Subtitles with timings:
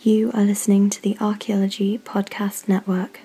[0.00, 3.18] You are listening to the Archaeology Podcast Network.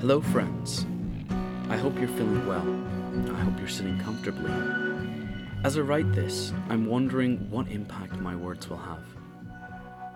[0.00, 0.86] Hello, friends.
[1.68, 2.66] I hope you're feeling well.
[3.36, 4.50] I hope you're sitting comfortably.
[5.62, 9.04] As I write this, I'm wondering what impact my words will have.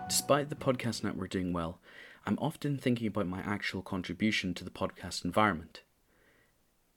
[0.09, 1.81] Despite the podcast network doing well,
[2.25, 5.83] I'm often thinking about my actual contribution to the podcast environment.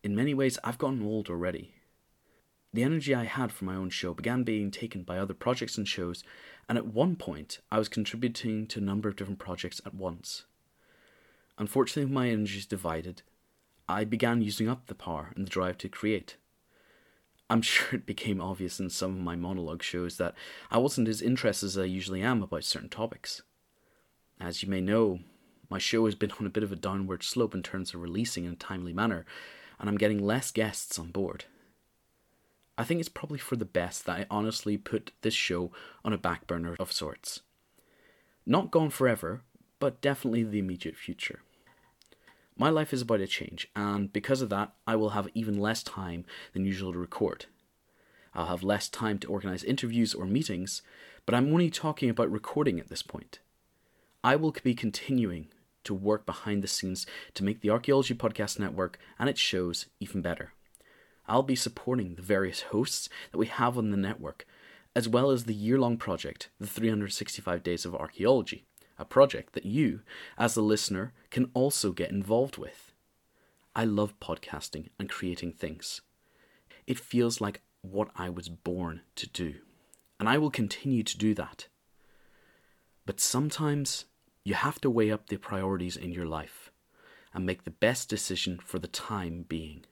[0.02, 1.74] In many ways, I've gotten old already.
[2.72, 5.86] The energy I had for my own show began being taken by other projects and
[5.86, 6.24] shows,
[6.70, 10.46] and at one point, I was contributing to a number of different projects at once.
[11.58, 13.24] Unfortunately, my energy is divided.
[13.90, 16.38] I began using up the power and the drive to create.
[17.50, 20.36] I'm sure it became obvious in some of my monologue shows that
[20.70, 23.42] I wasn't as interested as I usually am about certain topics.
[24.40, 25.20] As you may know,
[25.70, 28.46] my show has been on a bit of a downward slope in terms of releasing
[28.46, 29.26] in a timely manner,
[29.80, 31.46] and I'm getting less guests on board.
[32.78, 35.72] I think it's probably for the best that I honestly put this show
[36.06, 37.42] on a back burner of sorts.
[38.46, 39.42] Not gone forever,
[39.80, 41.42] but definitely the immediate future.
[42.60, 45.84] My life is about to change, and because of that, I will have even less
[45.84, 47.46] time than usual to record.
[48.34, 50.82] I'll have less time to organize interviews or meetings,
[51.28, 53.40] but I'm only talking about recording at this point.
[54.24, 55.50] I will be continuing
[55.84, 60.24] to work behind the scenes to make the Archaeology Podcast Network and its shows even
[60.24, 60.54] better.
[61.28, 64.48] I'll be supporting the various hosts that we have on the network,
[64.96, 68.66] as well as the year long project, the 365 Days of Archaeology
[69.00, 70.02] a project that you,
[70.38, 72.92] as a listener, can also get involved with.
[73.76, 76.02] I love podcasting and creating things.
[76.88, 79.56] It feels like what I was born to do,
[80.20, 81.68] and I will continue to do that.
[83.06, 84.06] But sometimes
[84.44, 86.72] you have to weigh up the priorities in your life
[87.34, 89.86] and make the best decision for the time being.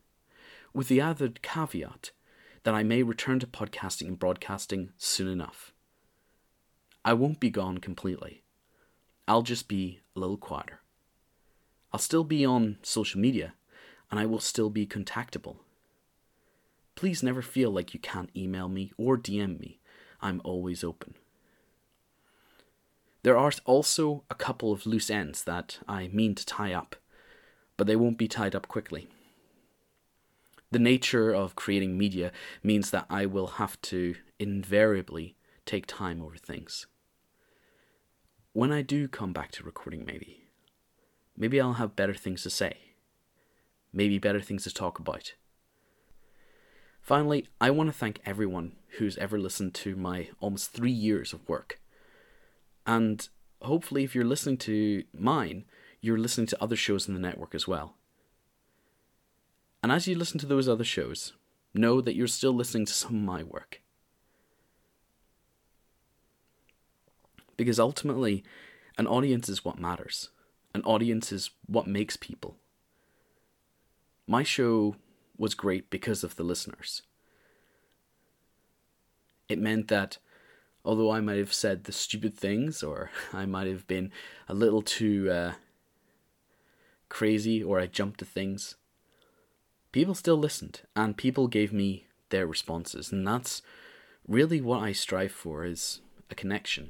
[0.74, 2.12] With the added caveat
[2.64, 5.72] that I may return to podcasting and broadcasting soon enough.
[7.04, 8.42] I won't be gone completely.
[9.28, 10.82] I'll just be a little quieter.
[11.92, 13.54] I'll still be on social media
[14.12, 15.58] and I will still be contactable.
[16.96, 19.80] Please never feel like you can't email me or DM me.
[20.22, 21.16] I'm always open.
[23.24, 26.96] There are also a couple of loose ends that I mean to tie up,
[27.78, 29.08] but they won't be tied up quickly.
[30.70, 32.32] The nature of creating media
[32.62, 35.36] means that I will have to invariably
[35.66, 36.86] take time over things
[38.56, 40.46] when I do come back to recording, maybe,
[41.36, 42.78] maybe I'll have better things to say.
[43.92, 45.34] Maybe better things to talk about.
[47.02, 51.50] Finally, I want to thank everyone who's ever listened to my almost three years of
[51.50, 51.82] work.
[52.88, 53.28] And
[53.62, 55.66] hopefully, if you're listening to mine,
[56.00, 57.98] you're listening to other shows in the network as well.
[59.84, 61.34] And as you listen to those other shows,
[61.74, 63.82] know that you're still listening to some of my work.
[67.58, 68.44] Because ultimately,
[68.98, 70.30] an audience is what matters.
[70.74, 72.58] An audience is what makes people.
[74.28, 74.96] My show
[75.38, 77.02] was great because of the listeners.
[79.48, 80.18] It meant that
[80.84, 84.12] although I might have said the stupid things, or I might have been
[84.48, 85.54] a little too uh,
[87.10, 88.76] crazy, or I jumped to things,
[89.92, 93.62] people still listened, and people gave me their responses, and that's
[94.28, 96.90] really what I strive for: is a connection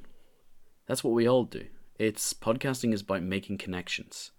[0.85, 1.65] that's what we all do.
[1.97, 4.31] It's podcasting is about making connections.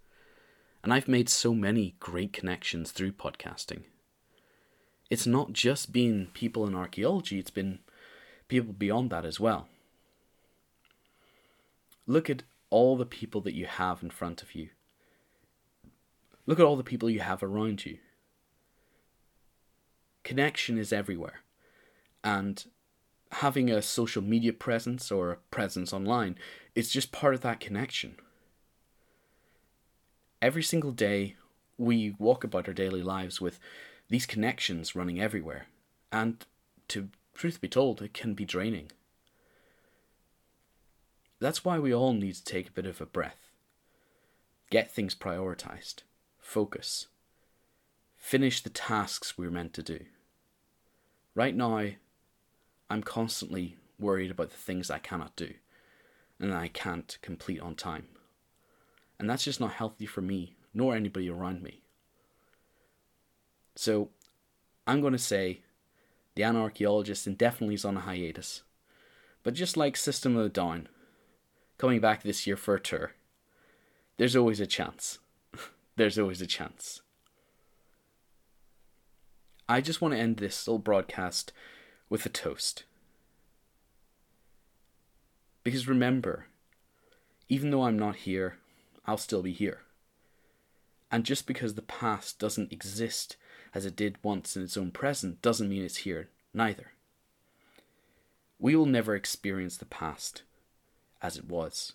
[0.83, 3.83] And I've made so many great connections through podcasting.
[5.09, 7.79] It's not just been people in archaeology, it's been
[8.47, 9.67] people beyond that as well.
[12.05, 14.69] Look at all the people that you have in front of you.
[16.45, 17.97] Look at all the people you have around you.
[20.23, 21.41] Connection is everywhere.
[22.23, 22.65] And
[23.31, 26.37] having a social media presence or a presence online
[26.75, 28.15] is just part of that connection.
[30.41, 31.35] Every single day,
[31.77, 33.59] we walk about our daily lives with
[34.09, 35.67] these connections running everywhere,
[36.11, 36.45] and
[36.87, 38.91] to truth be told, it can be draining.
[41.39, 43.49] That's why we all need to take a bit of a breath.
[44.69, 46.03] get things prioritized,
[46.39, 47.07] focus,
[48.17, 49.99] finish the tasks we're meant to do.
[51.35, 51.91] Right now,
[52.89, 55.53] I'm constantly worried about the things I cannot do
[56.39, 58.07] and I can't complete on time.
[59.19, 61.81] And that's just not healthy for me, nor anybody around me.
[63.75, 64.09] So,
[64.85, 65.61] I'm going to say
[66.35, 68.61] the Anarchaeologist indefinitely is on a hiatus.
[69.43, 70.87] But just like System of a Down,
[71.77, 73.13] coming back this year for a tour,
[74.17, 75.19] there's always a chance.
[75.95, 77.01] there's always a chance.
[79.69, 81.51] I just want to end this little broadcast
[82.09, 82.83] with a toast.
[85.63, 86.45] Because remember,
[87.49, 88.57] even though I'm not here,
[89.05, 89.81] I'll still be here.
[91.11, 93.37] And just because the past doesn't exist
[93.73, 96.91] as it did once in its own present doesn't mean it's here neither.
[98.59, 100.43] We will never experience the past
[101.21, 101.93] as it was,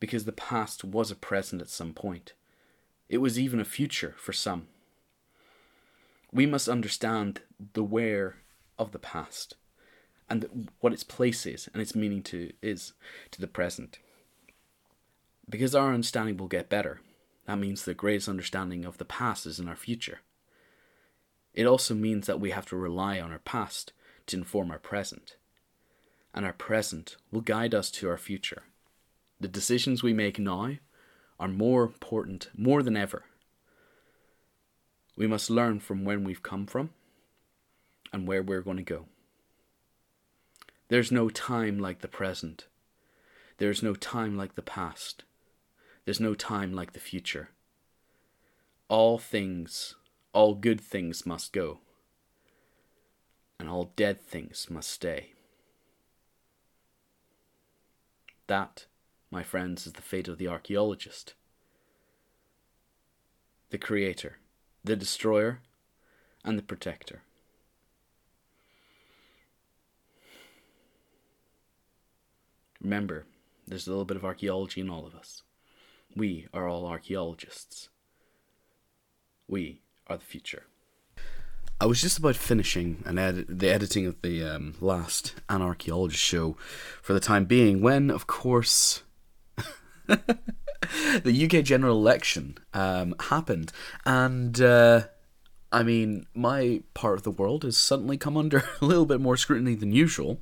[0.00, 2.34] because the past was a present at some point.
[3.08, 4.68] It was even a future for some.
[6.32, 7.40] We must understand
[7.72, 8.36] the where
[8.78, 9.56] of the past
[10.28, 12.92] and what its place is and its meaning to is
[13.30, 13.98] to the present.
[15.48, 17.00] Because our understanding will get better,
[17.46, 20.20] that means the greatest understanding of the past is in our future.
[21.54, 23.92] It also means that we have to rely on our past
[24.26, 25.36] to inform our present.
[26.34, 28.64] And our present will guide us to our future.
[29.40, 30.72] The decisions we make now
[31.38, 33.24] are more important, more than ever.
[35.16, 36.90] We must learn from when we've come from
[38.12, 39.06] and where we're going to go.
[40.88, 42.66] There's no time like the present.
[43.58, 45.24] There's no time like the past.
[46.04, 47.50] There's no time like the future.
[48.88, 49.96] All things,
[50.32, 51.80] all good things must go,
[53.58, 55.32] and all dead things must stay.
[58.46, 58.86] That,
[59.30, 61.34] my friends, is the fate of the archaeologist.
[63.70, 64.38] The creator,
[64.84, 65.60] the destroyer,
[66.44, 67.22] and the protector.
[72.86, 73.26] Remember,
[73.66, 75.42] there's a little bit of archaeology in all of us.
[76.14, 77.88] We are all archaeologists.
[79.48, 80.66] We are the future.
[81.80, 83.16] I was just about finishing an
[83.48, 86.56] the editing of the um, last Anarchaeologist show
[87.02, 89.02] for the time being when, of course,
[90.06, 93.72] the UK general election um, happened.
[94.04, 95.06] And, uh,
[95.72, 99.36] I mean, my part of the world has suddenly come under a little bit more
[99.36, 100.38] scrutiny than usual.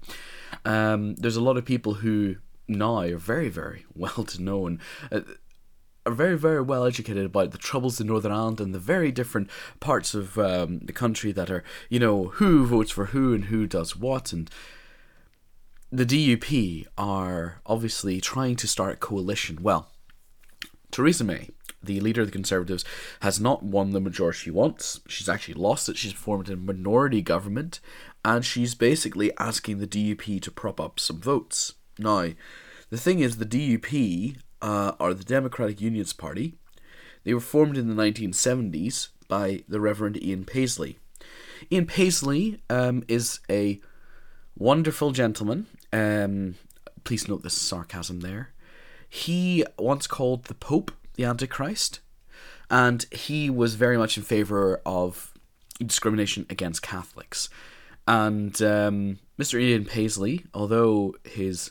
[0.65, 2.37] Um, there's a lot of people who
[2.69, 4.81] now are very, very well to know and
[5.12, 5.21] uh,
[6.06, 9.49] are very, very well educated about the troubles in Northern Ireland and the very different
[9.81, 13.67] parts of um, the country that are, you know, who votes for who and who
[13.67, 14.33] does what.
[14.33, 14.51] And
[15.91, 19.59] the DUP are obviously trying to start a coalition.
[19.62, 19.91] Well,
[20.91, 21.49] Theresa May,
[21.84, 22.84] the leader of the Conservatives,
[23.20, 25.00] has not won the majority she wants.
[25.08, 25.96] She's actually lost it.
[25.96, 27.81] She's formed a minority government,
[28.25, 31.75] and she's basically asking the DUP to prop up some votes.
[31.98, 32.31] Now,
[32.90, 36.54] the thing is, the DUP uh, are the Democratic Unionist Party.
[37.25, 40.98] They were formed in the 1970s by the Reverend Ian Paisley.
[41.72, 43.81] Ian Paisley um, is a
[44.56, 45.66] wonderful gentleman.
[45.92, 46.56] Um,
[47.04, 48.50] please note the sarcasm there.
[49.08, 52.00] He once called the Pope the Antichrist,
[52.70, 55.32] and he was very much in favor of
[55.79, 57.48] discrimination against Catholics.
[58.06, 59.60] And um, Mr.
[59.60, 61.70] Ian Paisley, although his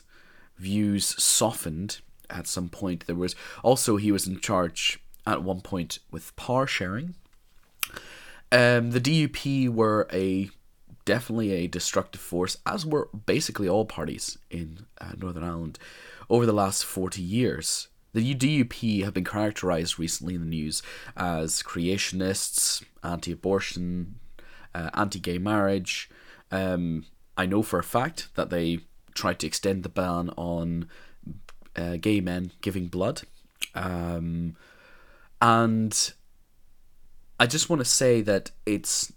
[0.58, 5.98] views softened at some point, there was also he was in charge at one point
[6.10, 7.14] with power sharing.
[8.52, 10.50] Um, the DUP were a
[11.04, 15.78] definitely a destructive force, as were basically all parties in uh, Northern Ireland
[16.30, 17.88] over the last 40 years.
[18.14, 20.82] The DUP have been characterized recently in the news
[21.16, 24.20] as creationists, anti abortion,
[24.74, 26.08] uh, anti gay marriage.
[26.50, 27.04] Um,
[27.36, 28.78] I know for a fact that they
[29.14, 30.88] tried to extend the ban on
[31.76, 33.22] uh, gay men giving blood.
[33.74, 34.56] Um,
[35.42, 36.12] and
[37.40, 39.12] I just want to say that it's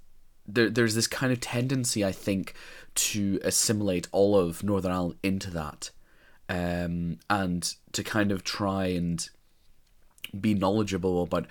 [0.48, 2.54] there, there's this kind of tendency, I think,
[2.96, 5.92] to assimilate all of Northern Ireland into that,
[6.50, 9.30] um, and to kind of try and
[10.40, 11.46] be knowledgeable about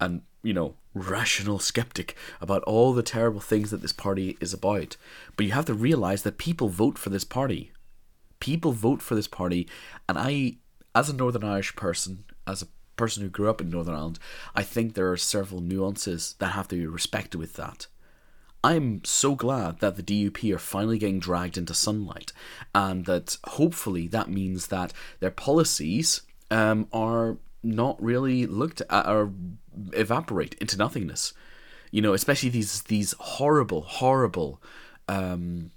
[0.00, 4.96] and you know rational skeptic about all the terrible things that this party is about.
[5.36, 7.72] But you have to realize that people vote for this party.
[8.40, 9.68] People vote for this party,
[10.08, 10.56] and I,
[10.94, 12.66] as a Northern Irish person, as a
[12.96, 14.18] person who grew up in Northern Ireland,
[14.54, 17.86] I think there are several nuances that have to be respected with that.
[18.64, 22.32] I'm so glad that the DUP are finally getting dragged into sunlight,
[22.74, 29.32] and that hopefully that means that their policies um, are not really looked at or
[29.92, 31.32] evaporate into nothingness.
[31.90, 34.62] You know, especially these these horrible, horrible,
[35.08, 35.72] um,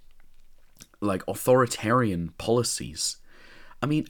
[1.02, 3.18] like authoritarian policies.
[3.82, 4.08] I mean,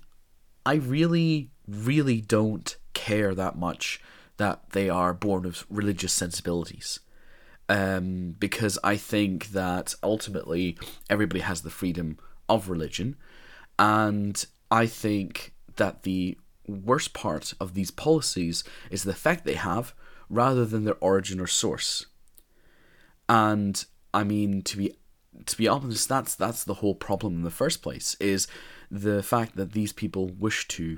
[0.66, 4.02] I really, really don't care that much
[4.38, 7.00] that they are born of religious sensibilities.
[7.68, 10.78] Um, because I think that ultimately
[11.10, 13.16] everybody has the freedom of religion,
[13.80, 19.94] and I think that the worst part of these policies is the effect they have
[20.30, 22.06] rather than their origin or source.
[23.28, 24.96] And I mean to be
[25.46, 28.48] to be honest, that's that's the whole problem in the first place is
[28.90, 30.98] the fact that these people wish to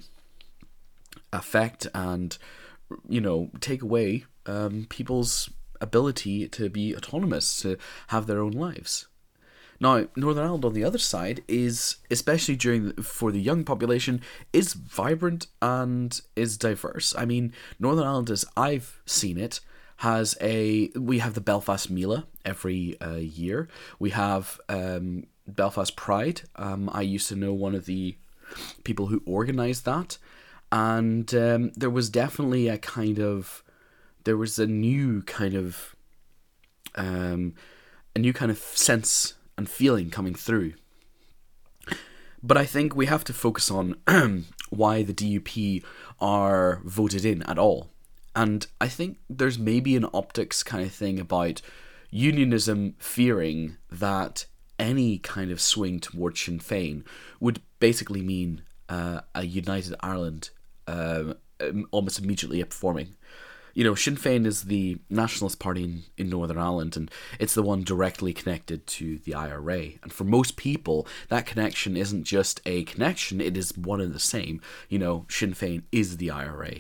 [1.33, 2.37] affect and
[3.07, 5.49] you know take away um, people's
[5.81, 9.07] ability to be autonomous to have their own lives.
[9.79, 14.73] Now, Northern Ireland on the other side is, especially during for the young population, is
[14.73, 17.13] vibrant and is diverse.
[17.17, 19.59] I mean, Northern Ireland, as I've seen it,
[19.97, 23.67] has a we have the Belfast Mela every uh, year.
[23.99, 26.41] We have um, Belfast Pride.
[26.55, 28.15] Um, I used to know one of the
[28.83, 30.17] people who organised that,
[30.71, 33.63] and um, there was definitely a kind of
[34.27, 35.95] there was a new kind of
[36.95, 37.53] um,
[38.13, 40.73] a new kind of sense and feeling coming through.
[42.43, 43.95] But I think we have to focus on
[44.69, 45.81] why the DUP
[46.19, 47.89] are voted in at all.
[48.35, 51.61] And I think there's maybe an optics kind of thing about
[52.11, 54.45] unionism fearing that
[54.77, 57.05] any kind of swing towards Sinn Féin
[57.39, 60.49] would basically mean uh, a united Ireland
[60.85, 61.33] uh,
[61.91, 63.15] almost immediately forming
[63.77, 67.61] you know, Sinn Féin is the nationalist party in, in Northern Ireland, and it's the
[67.61, 69.89] one directly connected to the IRA.
[70.01, 74.19] And for most people, that connection isn't just a connection, it is one and the
[74.19, 74.61] same.
[74.89, 76.71] You know, Sinn Féin is the IRA.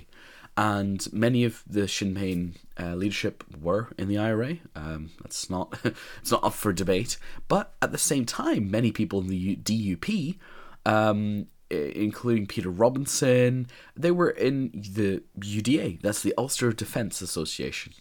[0.57, 4.57] And many of the Sinn Féin uh, leadership were in the IRA.
[4.75, 7.19] Um, that's not it's not up for debate.
[7.47, 10.37] But at the same time, many people in the DUP
[10.83, 13.67] um, including Peter Robinson.
[13.95, 17.93] They were in the UDA, that's the Ulster Defence Association.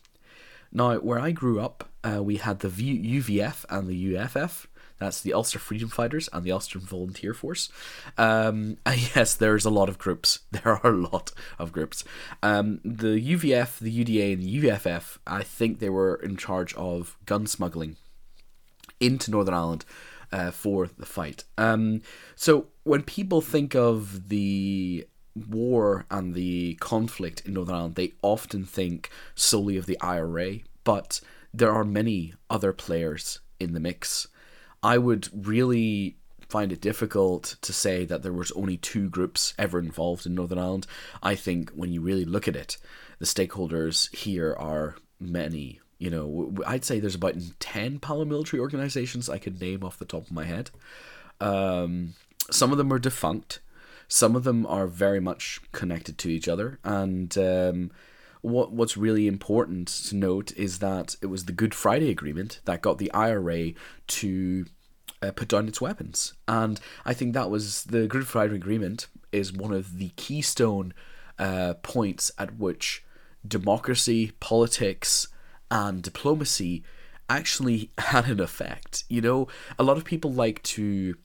[0.72, 4.66] Now, where I grew up, uh, we had the UVF and the UFF.
[4.98, 7.70] That's the Ulster Freedom Fighters and the Ulster Volunteer Force.
[8.16, 10.40] Um, yes, there's a lot of groups.
[10.50, 12.02] There are a lot of groups.
[12.42, 17.16] Um, the UVF, the UDA, and the UFF, I think they were in charge of
[17.26, 17.96] gun smuggling
[18.98, 19.84] into Northern Ireland
[20.32, 21.44] uh, for the fight.
[21.58, 22.02] Um,
[22.34, 25.06] so when people think of the
[25.48, 31.20] war and the conflict in Northern Ireland, they often think solely of the IRA, but
[31.52, 34.28] there are many other players in the mix.
[34.82, 36.16] I would really
[36.48, 40.58] find it difficult to say that there was only two groups ever involved in Northern
[40.58, 40.86] Ireland.
[41.22, 42.76] I think when you really look at it,
[43.18, 49.38] the stakeholders here are many you know, I'd say there's about 10 paramilitary organizations I
[49.38, 50.70] could name off the top of my head.
[51.40, 52.14] Um,
[52.50, 53.60] some of them are defunct,
[54.08, 56.78] some of them are very much connected to each other.
[56.84, 57.90] And um,
[58.42, 62.82] what what's really important to note is that it was the Good Friday Agreement that
[62.82, 63.72] got the IRA
[64.08, 64.66] to
[65.22, 66.34] uh, put down its weapons.
[66.46, 70.94] And I think that was the Good Friday Agreement is one of the keystone
[71.38, 73.04] uh, points at which
[73.46, 75.28] democracy, politics,
[75.70, 76.84] and diplomacy
[77.28, 79.04] actually had an effect.
[79.08, 81.16] You know, a lot of people like to.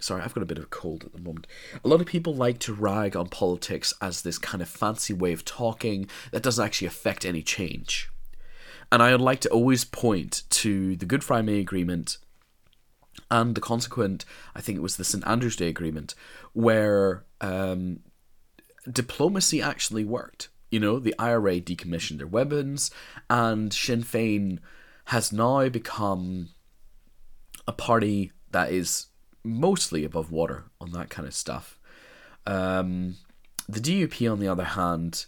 [0.00, 1.48] Sorry, I've got a bit of a cold at the moment.
[1.84, 5.32] A lot of people like to rag on politics as this kind of fancy way
[5.32, 8.08] of talking that doesn't actually affect any change.
[8.92, 12.18] And I would like to always point to the Good Friday Agreement
[13.30, 15.26] and the consequent, I think it was the St.
[15.26, 16.14] Andrew's Day Agreement,
[16.52, 18.00] where um,
[18.90, 20.48] diplomacy actually worked.
[20.70, 22.90] You know, the IRA decommissioned their weapons,
[23.30, 24.58] and Sinn Féin
[25.06, 26.50] has now become
[27.66, 29.06] a party that is
[29.44, 31.78] mostly above water on that kind of stuff.
[32.46, 33.16] Um,
[33.68, 35.26] the DUP, on the other hand,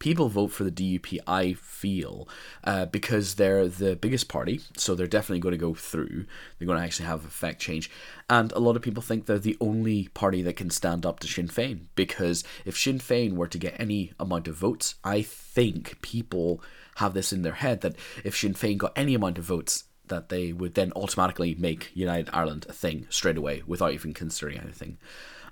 [0.00, 2.28] people vote for the DUP, I feel,
[2.64, 6.26] uh, because they're the biggest party, so they're definitely going to go through.
[6.58, 7.88] They're going to actually have effect change.
[8.28, 11.28] And a lot of people think they're the only party that can stand up to
[11.28, 16.02] Sinn Féin, because if Sinn Féin were to get any amount of votes, I think
[16.02, 16.60] people
[16.96, 20.28] have this in their head that if Sinn Féin got any amount of votes, that
[20.28, 24.98] they would then automatically make United Ireland a thing straight away without even considering anything.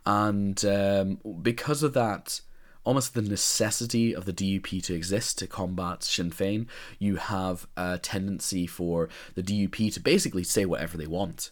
[0.04, 2.40] And um, because of that,
[2.88, 6.66] almost the necessity of the DUP to exist to combat Sinn Féin,
[6.98, 11.50] you have a tendency for the DUP to basically say whatever they want.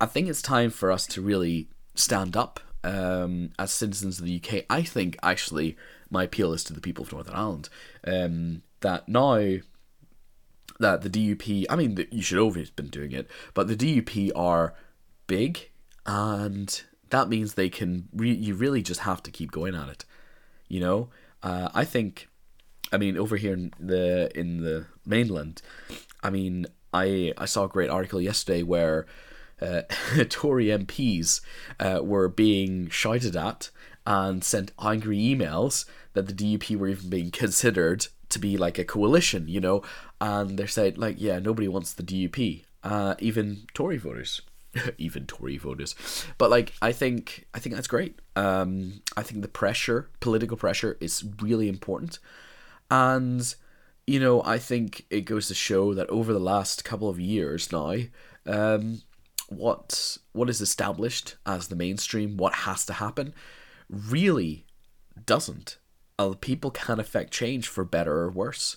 [0.00, 1.66] I think it's time for us to really
[1.96, 5.76] stand up um, as citizens of the UK, I think actually
[6.10, 7.68] my appeal is to the people of Northern Ireland.
[8.06, 9.56] Um, that now
[10.78, 14.74] that the DUP, I mean, you should always been doing it, but the DUP are
[15.26, 15.70] big,
[16.06, 18.08] and that means they can.
[18.14, 20.04] Re- you really just have to keep going at it.
[20.72, 20.98] You know,
[21.42, 22.28] uh, I think.
[22.94, 25.62] I mean, over here in the in the mainland,
[26.22, 29.06] I mean, I I saw a great article yesterday where
[29.60, 29.82] uh,
[30.28, 31.40] Tory MPs
[31.78, 33.70] uh, were being shouted at
[34.06, 38.84] and sent angry emails that the DUP were even being considered to be like a
[38.84, 39.82] coalition, you know,
[40.20, 44.40] and they're saying like, yeah, nobody wants the DUP, uh, even Tory voters.
[44.98, 45.94] even Tory voters.
[46.38, 48.18] But like I think I think that's great.
[48.36, 52.18] Um, I think the pressure, political pressure, is really important,
[52.90, 53.54] and
[54.06, 57.70] you know I think it goes to show that over the last couple of years
[57.72, 57.96] now,
[58.46, 59.02] um,
[59.48, 63.34] what what is established as the mainstream, what has to happen,
[63.88, 64.66] really
[65.26, 65.78] doesn't.
[66.18, 68.76] Uh, people can affect change for better or worse,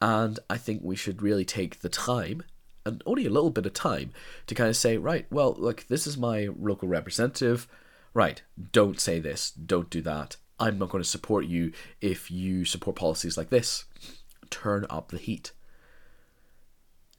[0.00, 2.42] and I think we should really take the time
[2.88, 4.12] and only a little bit of time
[4.46, 7.68] to kind of say, right, well, look, this is my local representative.
[8.14, 8.42] Right,
[8.72, 10.36] don't say this, don't do that.
[10.58, 13.84] I'm not going to support you if you support policies like this.
[14.50, 15.52] Turn up the heat.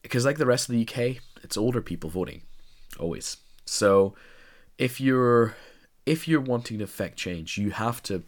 [0.02, 2.42] Because, like the rest of the UK, it's older people voting,
[3.00, 3.38] always.
[3.66, 4.16] So,
[4.78, 5.56] if you're
[6.06, 8.24] if you're wanting to affect change, you have to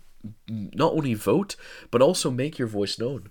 [0.47, 1.55] not only vote
[1.89, 3.29] but also make your voice known.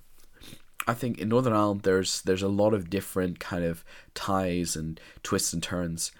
[0.91, 5.01] I think in Northern Ireland there's there's a lot of different kind of ties and
[5.23, 6.11] twists and turns,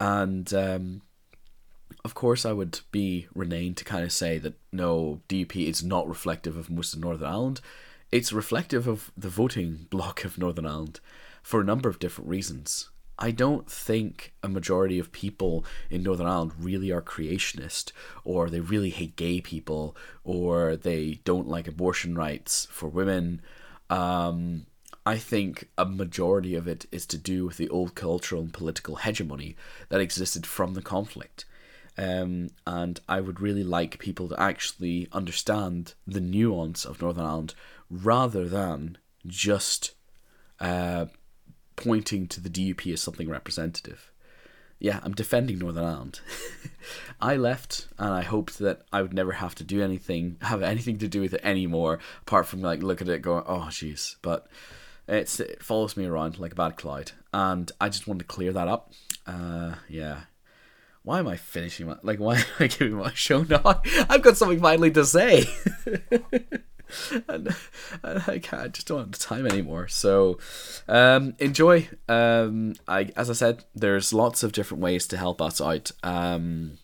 [0.00, 1.02] and um,
[2.02, 6.08] of course I would be renamed to kind of say that no DUP is not
[6.08, 7.60] reflective of most of Northern Ireland.
[8.10, 11.00] It's reflective of the voting bloc of Northern Ireland
[11.42, 12.88] for a number of different reasons.
[13.18, 17.92] I don't think a majority of people in Northern Ireland really are creationist,
[18.24, 19.94] or they really hate gay people,
[20.24, 23.42] or they don't like abortion rights for women,
[23.90, 24.66] um,
[25.04, 28.96] I think a majority of it is to do with the old cultural and political
[28.96, 29.56] hegemony
[29.88, 31.44] that existed from the conflict.
[31.96, 37.54] Um, and I would really like people to actually understand the nuance of Northern Ireland
[37.88, 39.92] rather than just
[40.60, 41.06] uh,
[41.76, 44.10] pointing to the DUP as something representative
[44.78, 46.20] yeah, I'm defending Northern Ireland.
[47.20, 50.98] I left and I hoped that I would never have to do anything, have anything
[50.98, 54.16] to do with it anymore, apart from like look at it going, oh jeez.
[54.22, 54.46] But
[55.08, 58.52] it's it follows me around like a bad cloud, and I just wanted to clear
[58.52, 58.92] that up.
[59.26, 60.22] Uh, yeah.
[61.02, 62.18] Why am I finishing my like?
[62.20, 63.80] Why am I giving my show now?
[64.08, 65.44] I've got something finally to say.
[67.28, 67.54] and,
[68.02, 69.88] and I can't, I just don't have the time anymore.
[69.88, 70.38] So
[70.88, 71.88] um, enjoy.
[72.08, 75.90] Um, I as I said, there's lots of different ways to help us out.
[76.02, 76.78] Um,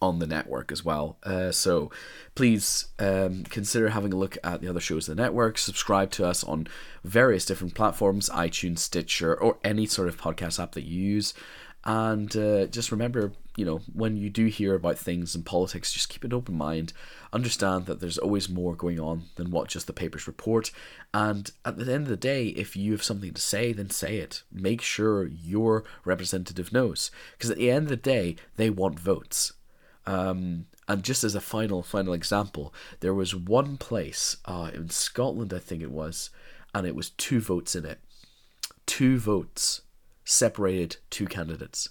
[0.00, 1.18] on the network as well.
[1.24, 1.90] Uh, so
[2.34, 5.58] please um, consider having a look at the other shows in the network.
[5.58, 6.68] Subscribe to us on
[7.04, 11.34] various different platforms iTunes, Stitcher, or any sort of podcast app that you use.
[11.84, 16.08] And uh, just remember, you know, when you do hear about things in politics, just
[16.08, 16.92] keep an open mind.
[17.32, 20.70] Understand that there's always more going on than what just the papers report.
[21.12, 24.18] And at the end of the day, if you have something to say, then say
[24.18, 24.44] it.
[24.52, 27.10] Make sure your representative knows.
[27.32, 29.54] Because at the end of the day, they want votes.
[30.06, 35.52] Um, and just as a final, final example, there was one place uh, in Scotland,
[35.52, 36.30] I think it was,
[36.72, 37.98] and it was two votes in it.
[38.86, 39.82] Two votes
[40.24, 41.88] separated two candidates.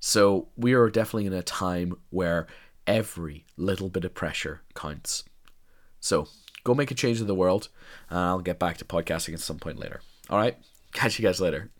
[0.00, 2.46] So we are definitely in a time where
[2.86, 5.24] every little bit of pressure counts.
[6.00, 6.28] So
[6.64, 7.68] go make a change in the world,
[8.10, 10.00] and I'll get back to podcasting at some point later.
[10.30, 10.56] All right,
[10.92, 11.70] catch you guys later.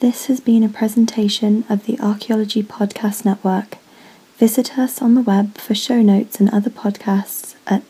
[0.00, 3.78] This has been a presentation of the Archaeology Podcast Network.
[4.36, 7.88] Visit us on the web for show notes and other podcasts at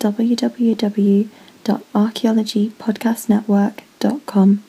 [1.68, 4.64] www.archaeologypodcastnetwork.com.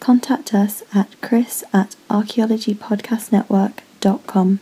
[0.00, 4.60] Contact us at chris at archaeologypodcastnetwork.com.